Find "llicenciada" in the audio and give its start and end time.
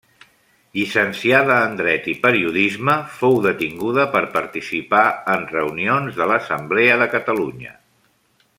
0.77-1.57